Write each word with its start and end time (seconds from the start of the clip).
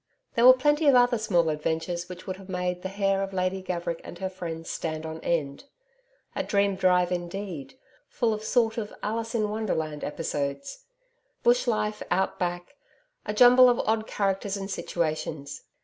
There 0.33 0.47
were 0.47 0.53
plenty 0.53 0.87
of 0.87 0.95
other 0.95 1.19
small 1.19 1.49
adventures 1.49 2.09
which 2.09 2.25
would 2.25 2.37
have 2.37 2.49
made 2.49 2.81
the 2.81 2.89
hair 2.89 3.21
of 3.21 3.33
Lady 3.33 3.61
Gaverick 3.61 4.01
and 4.03 4.17
her 4.17 4.31
friends 4.31 4.67
stand 4.67 5.05
on 5.05 5.19
end. 5.19 5.65
A 6.35 6.41
dream 6.41 6.75
drive 6.75 7.11
indeed, 7.11 7.77
full 8.09 8.33
of 8.33 8.43
sort 8.43 8.79
of 8.79 8.91
'Alice 9.03 9.35
in 9.35 9.47
Wonderland' 9.47 10.03
episodes. 10.03 10.85
Bush 11.43 11.67
life 11.67 12.01
Out 12.09 12.39
Back 12.39 12.77
a 13.27 13.33
jumble 13.35 13.69
of 13.69 13.77
odd 13.81 14.07
characters 14.07 14.57
and 14.57 14.71
situations. 14.71 15.65